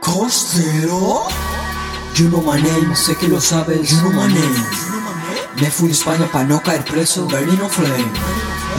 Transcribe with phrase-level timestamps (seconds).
[0.00, 1.28] Costero
[2.16, 4.26] You know my name, sé que lo sabes You know my
[5.60, 7.26] Me fui a España para no caer preso.
[7.26, 8.10] Burning on flame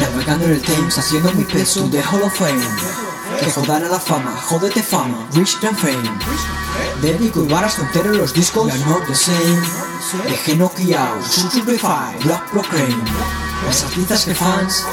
[0.00, 1.88] Navegando en el Thames, haciendo mi peso.
[1.90, 5.26] The Hall of Fame Que jodan a la fama, jódete fama.
[5.34, 6.10] Rich and fame.
[7.02, 8.72] Dedico y varas tonteros los discos.
[8.72, 9.60] Are not the same.
[10.28, 13.04] Dejé noqueado, Sutrubify, Block Proclaim.
[13.66, 14.84] Las artistas que fans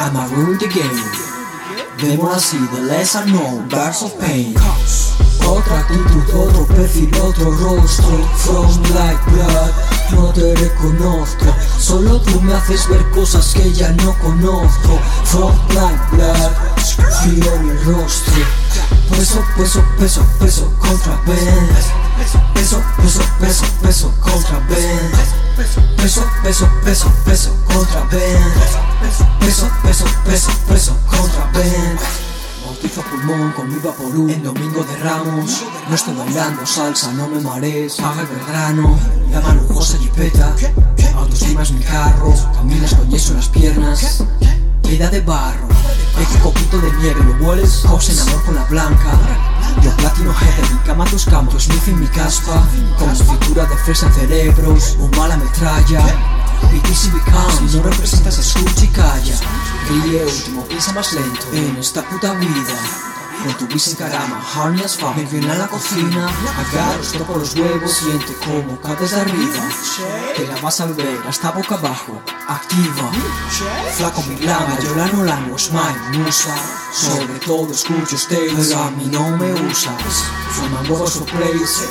[0.00, 1.02] I'ma rule the game.
[2.00, 4.54] Vemos así, the less I know, bars of pain.
[5.46, 8.24] Otra actitud, otro perfil, otro rostro.
[8.36, 9.72] From like blood,
[10.12, 11.46] no te reconozco.
[11.78, 14.98] Solo tú me haces ver cosas que ya no conozco.
[15.24, 16.39] From like blood,
[17.90, 21.68] Peso, peso, peso, peso contra Ben
[22.54, 25.10] Peso, peso, peso, peso contra Ben
[25.96, 28.38] Peso, peso, peso, peso contra Ben
[29.40, 31.98] Peso, peso, peso, peso contra Ben
[32.64, 35.64] Bautizo pulmón con mi vaporú En domingo de ramos.
[35.88, 37.96] No estoy bailando salsa, no me marees.
[37.96, 38.96] Paga el vergrano
[39.32, 40.54] Llama lujosa jipeta
[41.16, 44.22] Autoestima es mi carro Caminas con yeso en las piernas
[44.90, 45.68] Vida de barro
[46.20, 49.12] Eje coquito de nieve, lo hueles Cos en amor con la blanca.
[49.82, 52.66] Yo platino head, mi cama tus campos Smith en mi caspa
[52.98, 56.00] Con fritura de fresa cerebros Un mala metralla.
[56.72, 59.38] BTC become no representas escucha y calla.
[59.88, 63.09] Ríe último, piensa más lento En esta puta vida
[63.42, 64.40] con tu en carama,
[64.84, 69.20] as fuck Me viene a la cocina, agarro, toco los huevos Siente como caes de
[69.20, 69.62] arriba.
[70.36, 72.20] Te la vas a ver hasta boca abajo.
[72.48, 73.10] Activa.
[73.96, 76.54] Flaco mi lama, yo la no la no es my musa
[76.92, 80.24] Sobre todo escucho usted, pero a mí no me usas.
[80.50, 81.88] Fumando o place,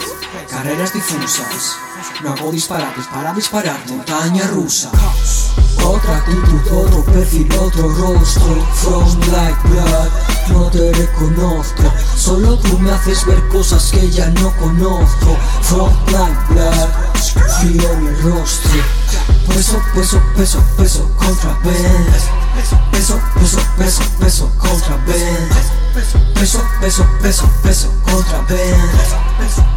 [0.49, 1.77] carreras difusas.
[2.23, 4.91] No hago disparates para disparar, montaña rusa
[5.89, 8.67] otra actitud, otro perfil, otro rostro.
[8.73, 10.09] From like blood,
[10.49, 11.83] no te reconozco.
[12.15, 15.37] Solo tú me haces ver cosas que ya no conozco.
[15.61, 16.89] From like blood,
[17.59, 18.71] frío el rostro.
[19.47, 22.05] Peso, peso, peso, peso contra Ben
[22.91, 25.49] Peso, peso, peso, peso contra Ben
[26.35, 28.75] Peso, peso, peso, peso contra Ben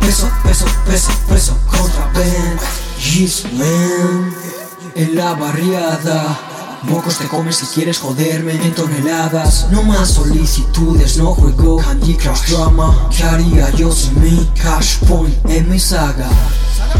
[0.01, 2.59] Peso, peso, peso, peso contra Ben
[2.99, 4.62] Yes, man
[4.95, 6.39] en la barriada.
[6.83, 9.69] Mocos te comes si quieres joderme en toneladas.
[9.71, 13.09] No más solicitudes, no juego Candy Crush Drama.
[13.17, 16.29] ¿Qué haría yo sin mi Cash Point en mi saga?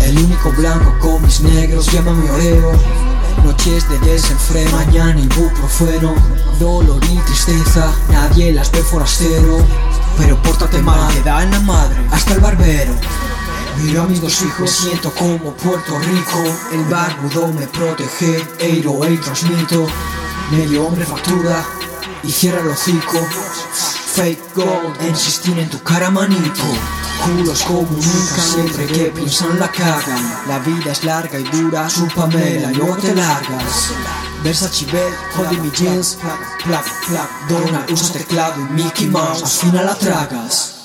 [0.03, 2.73] El único blanco con mis negros, llámame Oreo.
[3.45, 6.15] Noches de desenfreno, mañana ibuprofeno.
[6.61, 9.59] Dolor y tristeza, nadie las ve forastero
[10.19, 12.93] Pero pórtate mal, te da en la madre Hasta el barbero
[13.83, 16.45] Miro a mis dos hijos, siento como Puerto Rico.
[16.71, 19.87] El barbudo me protege, eiro y transmito.
[20.53, 21.65] Medio hombre factura
[22.23, 23.19] y cierra el hocico.
[24.15, 26.63] Fake gold, insistir en tu cara manito
[27.25, 30.45] Culos como nunca, siempre que piensan la cagan.
[30.47, 33.91] La vida es larga y dura, chúpamela, no te largas.
[34.45, 39.49] Versace Bell, Holding mi jeans, plac, plac, plac Donald usa teclado y Mickey Mouse, al
[39.49, 40.82] final la tragas